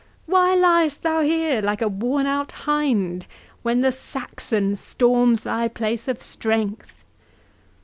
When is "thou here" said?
1.03-1.61